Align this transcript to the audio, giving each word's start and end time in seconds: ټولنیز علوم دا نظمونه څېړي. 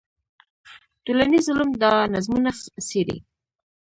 ټولنیز 1.05 1.45
علوم 1.51 1.69
دا 1.81 1.91
نظمونه 2.13 2.51
څېړي. 2.87 3.17